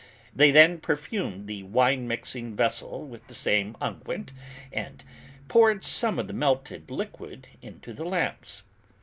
They 0.35 0.49
then 0.49 0.79
perfumed 0.79 1.45
the 1.45 1.61
wine 1.61 2.07
mixing 2.07 2.55
vessel 2.55 3.05
with 3.05 3.27
the 3.27 3.35
same 3.35 3.77
unguent 3.79 4.33
and 4.73 5.03
poured 5.47 5.83
some 5.83 6.17
of 6.17 6.25
the 6.25 6.33
melted 6.33 6.89
liquid 6.89 7.45
into 7.61 7.93
the 7.93 8.05
lamps. 8.05 8.63